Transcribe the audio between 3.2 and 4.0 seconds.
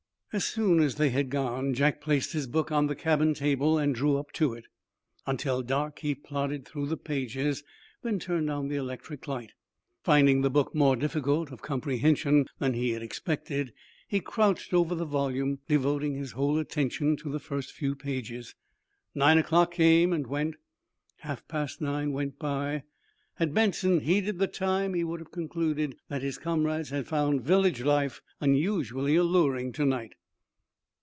table and